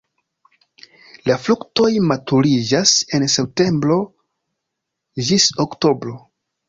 La 1.31 1.35
fruktoj 1.47 1.89
maturiĝas 2.13 2.93
en 3.19 3.27
septembro 3.35 3.99
ĝis 5.29 5.47
oktobro. 5.67 6.17